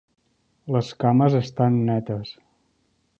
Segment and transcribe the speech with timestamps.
[0.75, 2.33] Les cames estan netes.